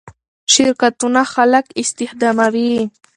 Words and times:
شرکتونه 0.53 1.21
خلک 1.33 1.65
استخداموي. 1.81 2.75